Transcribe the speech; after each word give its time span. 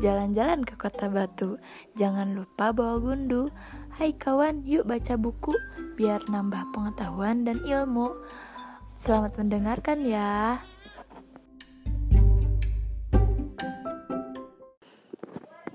Jalan-jalan 0.00 0.64
ke 0.64 0.80
kota 0.80 1.12
batu, 1.12 1.60
jangan 1.92 2.32
lupa 2.32 2.72
bawa 2.72 2.96
gundu. 3.04 3.52
Hai 3.92 4.16
kawan, 4.16 4.64
yuk 4.64 4.88
baca 4.88 5.20
buku 5.20 5.52
biar 6.00 6.24
nambah 6.24 6.72
pengetahuan 6.72 7.44
dan 7.44 7.60
ilmu. 7.60 8.08
Selamat 8.96 9.36
mendengarkan 9.36 10.00
ya. 10.08 10.64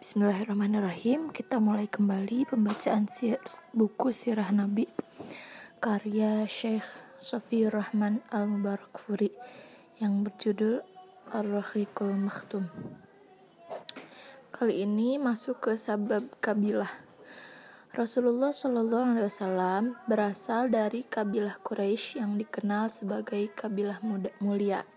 Bismillahirrahmanirrahim. 0.00 1.28
Kita 1.28 1.60
mulai 1.60 1.84
kembali 1.84 2.48
pembacaan 2.48 3.04
sir 3.12 3.36
buku 3.76 4.08
Sirah 4.08 4.48
Nabi 4.56 4.88
karya 5.84 6.48
Syekh 6.48 6.88
Sofiur 7.20 7.76
Rahman 7.76 8.24
Al-Mubarakfuri 8.32 9.36
yang 10.00 10.24
berjudul 10.24 10.80
Ar-Rahiqul 11.28 12.16
Makhtum. 12.16 12.72
Kali 14.64 14.80
ini 14.80 15.20
masuk 15.20 15.60
ke 15.60 15.72
sabab 15.76 16.24
kabilah. 16.40 16.88
Rasulullah 17.92 18.48
Shallallahu 18.48 19.12
Alaihi 19.12 19.28
Wasallam 19.28 19.92
berasal 20.08 20.72
dari 20.72 21.04
kabilah 21.04 21.60
Quraisy 21.60 22.24
yang 22.24 22.40
dikenal 22.40 22.88
sebagai 22.88 23.52
kabilah 23.52 24.00
mulia, 24.40 24.88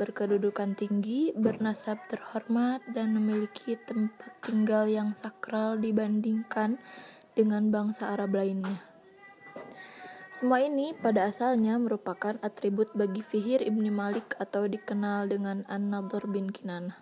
berkedudukan 0.00 0.80
tinggi, 0.80 1.28
bernasab 1.36 2.00
terhormat, 2.08 2.80
dan 2.96 3.12
memiliki 3.12 3.76
tempat 3.76 4.40
tinggal 4.40 4.88
yang 4.88 5.12
sakral 5.12 5.76
dibandingkan 5.76 6.80
dengan 7.36 7.68
bangsa 7.68 8.16
Arab 8.16 8.32
lainnya. 8.32 8.80
Semua 10.32 10.64
ini 10.64 10.96
pada 10.96 11.28
asalnya 11.28 11.76
merupakan 11.76 12.40
atribut 12.40 12.96
bagi 12.96 13.20
Fihir 13.20 13.60
ibni 13.60 13.92
Malik 13.92 14.40
atau 14.40 14.64
dikenal 14.64 15.28
dengan 15.28 15.68
An-Nadhr 15.68 16.24
bin 16.32 16.48
Kinanah. 16.48 16.96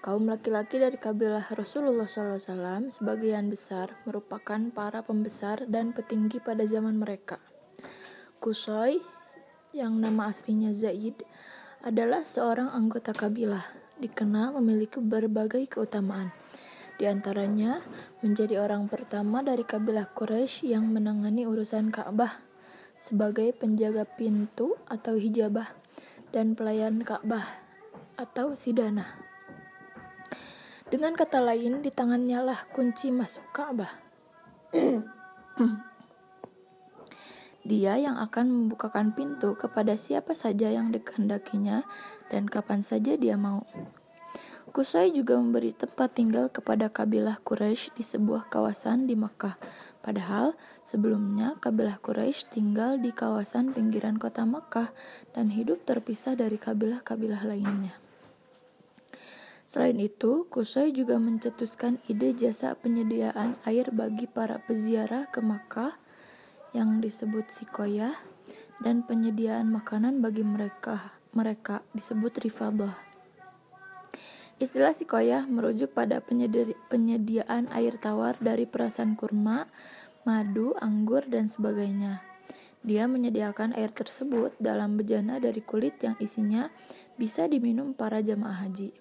Kaum 0.00 0.32
laki-laki 0.32 0.80
dari 0.80 0.96
kabilah 0.96 1.52
Rasulullah 1.52 2.08
SAW 2.08 2.88
sebagian 2.88 3.52
besar 3.52 4.00
merupakan 4.08 4.56
para 4.72 5.04
pembesar 5.04 5.68
dan 5.68 5.92
petinggi 5.92 6.40
pada 6.40 6.64
zaman 6.64 6.96
mereka. 6.96 7.36
Kusoy, 8.40 8.96
yang 9.76 10.00
nama 10.00 10.32
aslinya 10.32 10.72
Zaid, 10.72 11.20
adalah 11.84 12.24
seorang 12.24 12.72
anggota 12.72 13.12
kabilah, 13.12 13.60
dikenal 14.00 14.56
memiliki 14.56 15.04
berbagai 15.04 15.68
keutamaan. 15.68 16.32
Di 16.96 17.04
antaranya, 17.04 17.84
menjadi 18.24 18.56
orang 18.64 18.88
pertama 18.88 19.44
dari 19.44 19.68
kabilah 19.68 20.08
Quraisy 20.16 20.72
yang 20.72 20.88
menangani 20.88 21.44
urusan 21.44 21.92
Ka'bah 21.92 22.40
sebagai 22.96 23.52
penjaga 23.52 24.08
pintu 24.08 24.80
atau 24.88 25.20
hijabah 25.20 25.76
dan 26.32 26.56
pelayan 26.56 27.04
Ka'bah 27.04 27.44
atau 28.16 28.56
sidana. 28.56 29.29
Dengan 30.90 31.14
kata 31.14 31.38
lain, 31.38 31.86
di 31.86 31.90
tangannya 31.94 32.42
lah 32.42 32.66
kunci 32.74 33.14
masuk 33.14 33.46
Ka'bah. 33.54 33.94
Dia 37.70 37.94
yang 37.94 38.18
akan 38.18 38.50
membukakan 38.50 39.14
pintu 39.14 39.54
kepada 39.54 39.94
siapa 39.94 40.34
saja 40.34 40.66
yang 40.66 40.90
dikehendakinya 40.90 41.86
dan 42.26 42.50
kapan 42.50 42.82
saja 42.82 43.14
dia 43.14 43.38
mau. 43.38 43.62
Kusai 44.74 45.14
juga 45.14 45.38
memberi 45.38 45.70
tempat 45.70 46.18
tinggal 46.18 46.50
kepada 46.50 46.90
kabilah 46.90 47.38
Quraisy 47.38 47.94
di 47.94 48.02
sebuah 48.02 48.50
kawasan 48.50 49.06
di 49.06 49.14
Makkah. 49.14 49.60
Padahal 50.02 50.58
sebelumnya 50.82 51.54
kabilah 51.62 52.02
Quraisy 52.02 52.50
tinggal 52.50 52.98
di 52.98 53.14
kawasan 53.14 53.70
pinggiran 53.76 54.18
kota 54.18 54.42
Makkah 54.42 54.90
dan 55.38 55.54
hidup 55.54 55.86
terpisah 55.86 56.34
dari 56.34 56.58
kabilah-kabilah 56.58 57.46
lainnya. 57.46 57.99
Selain 59.70 59.94
itu, 60.02 60.50
Kusai 60.50 60.90
juga 60.90 61.22
mencetuskan 61.22 62.02
ide 62.10 62.34
jasa 62.34 62.74
penyediaan 62.74 63.54
air 63.62 63.94
bagi 63.94 64.26
para 64.26 64.58
peziarah 64.58 65.30
ke 65.30 65.38
Makkah 65.38 65.94
yang 66.74 66.98
disebut 66.98 67.54
Sikoyah 67.54 68.18
dan 68.82 69.06
penyediaan 69.06 69.70
makanan 69.70 70.18
bagi 70.18 70.42
mereka 70.42 71.14
mereka 71.30 71.86
disebut 71.94 72.42
Rifadah. 72.42 72.98
Istilah 74.58 74.90
sikoyah 74.90 75.46
merujuk 75.46 75.96
pada 75.96 76.20
penyediaan 76.90 77.70
air 77.72 77.94
tawar 77.96 78.36
dari 78.42 78.66
perasan 78.68 79.16
kurma, 79.16 79.70
madu, 80.28 80.76
anggur, 80.82 81.24
dan 81.30 81.48
sebagainya. 81.48 82.20
Dia 82.84 83.08
menyediakan 83.08 83.72
air 83.72 83.88
tersebut 83.88 84.52
dalam 84.60 85.00
bejana 85.00 85.40
dari 85.40 85.64
kulit 85.64 85.96
yang 86.04 86.18
isinya 86.20 86.68
bisa 87.16 87.48
diminum 87.48 87.96
para 87.96 88.20
jamaah 88.20 88.68
haji. 88.68 88.99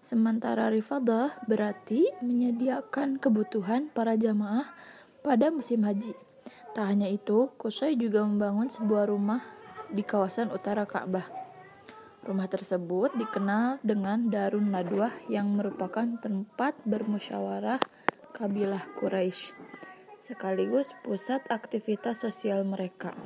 Sementara 0.00 0.72
rifadah 0.72 1.36
berarti 1.44 2.08
menyediakan 2.24 3.20
kebutuhan 3.20 3.92
para 3.92 4.16
jamaah 4.16 4.68
pada 5.20 5.52
musim 5.52 5.84
haji. 5.84 6.16
Tak 6.72 6.86
hanya 6.88 7.06
itu, 7.06 7.52
Kusai 7.60 7.94
juga 8.00 8.24
membangun 8.24 8.72
sebuah 8.72 9.12
rumah 9.12 9.44
di 9.92 10.00
kawasan 10.00 10.48
utara 10.50 10.88
Ka'bah. 10.88 11.28
Rumah 12.24 12.48
tersebut 12.48 13.16
dikenal 13.16 13.80
dengan 13.80 14.28
Darun 14.28 14.72
Nadwah 14.72 15.12
yang 15.28 15.56
merupakan 15.56 16.06
tempat 16.20 16.76
bermusyawarah 16.84 17.80
kabilah 18.36 18.84
Quraisy 18.96 19.70
sekaligus 20.20 20.92
pusat 21.00 21.40
aktivitas 21.48 22.20
sosial 22.20 22.62
mereka. 22.68 23.16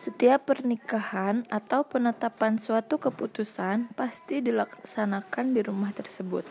Setiap 0.00 0.48
pernikahan 0.48 1.44
atau 1.52 1.84
penetapan 1.84 2.56
suatu 2.56 2.96
keputusan 2.96 3.92
pasti 3.92 4.40
dilaksanakan 4.40 5.52
di 5.52 5.60
rumah 5.60 5.92
tersebut. 5.92 6.48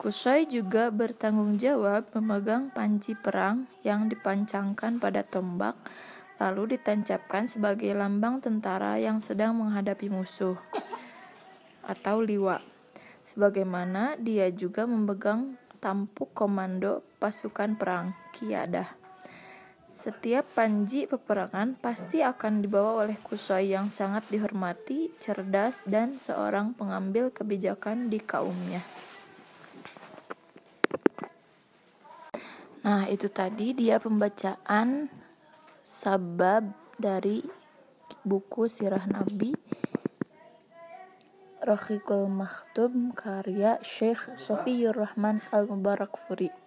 Kusai 0.00 0.48
juga 0.48 0.88
bertanggung 0.88 1.60
jawab 1.60 2.08
memegang 2.16 2.72
panji 2.72 3.12
perang 3.12 3.68
yang 3.84 4.08
dipancangkan 4.08 4.96
pada 4.96 5.20
tombak 5.20 5.76
lalu 6.40 6.80
ditancapkan 6.80 7.44
sebagai 7.44 7.92
lambang 7.92 8.40
tentara 8.40 8.96
yang 8.96 9.20
sedang 9.20 9.52
menghadapi 9.60 10.08
musuh 10.08 10.56
atau 11.84 12.24
liwa. 12.24 12.64
Sebagaimana 13.20 14.16
dia 14.16 14.48
juga 14.48 14.88
memegang 14.88 15.60
tampuk 15.76 16.32
komando 16.32 17.04
pasukan 17.20 17.76
perang, 17.76 18.16
kiadah. 18.32 19.01
Setiap 19.92 20.48
panji 20.56 21.04
peperangan 21.04 21.76
pasti 21.76 22.24
akan 22.24 22.64
dibawa 22.64 23.04
oleh 23.04 23.20
Kusai 23.20 23.76
yang 23.76 23.92
sangat 23.92 24.24
dihormati, 24.32 25.12
cerdas, 25.20 25.84
dan 25.84 26.16
seorang 26.16 26.72
pengambil 26.72 27.28
kebijakan 27.28 28.08
di 28.08 28.16
kaumnya. 28.16 28.80
Nah, 32.88 33.04
itu 33.12 33.28
tadi 33.28 33.76
dia 33.76 34.00
pembacaan 34.00 35.12
sabab 35.84 36.72
dari 36.96 37.44
buku 38.24 38.72
Sirah 38.72 39.04
Nabi 39.04 39.52
Rohikul 41.60 42.32
Maktum 42.32 43.12
karya 43.12 43.76
Syekh 43.84 44.40
Sofiyur 44.40 44.96
Rahman 44.96 45.44
Al-Mubarakfuri 45.52 46.61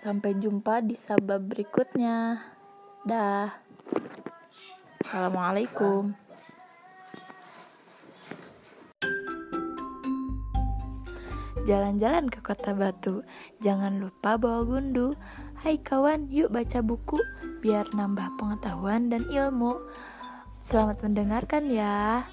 Sampai 0.00 0.32
jumpa 0.32 0.80
di 0.80 0.96
sabab 0.96 1.52
berikutnya. 1.52 2.40
Dah. 3.04 3.52
Assalamualaikum. 5.04 6.16
Jalan-jalan 11.68 12.32
ke 12.32 12.40
kota 12.40 12.72
batu, 12.72 13.20
jangan 13.60 14.00
lupa 14.00 14.40
bawa 14.40 14.64
gundu. 14.64 15.12
Hai 15.60 15.76
kawan, 15.76 16.32
yuk 16.32 16.48
baca 16.48 16.80
buku 16.80 17.20
biar 17.60 17.92
nambah 17.92 18.40
pengetahuan 18.40 19.12
dan 19.12 19.28
ilmu. 19.28 19.84
Selamat 20.64 21.04
mendengarkan 21.04 21.68
ya. 21.68 22.24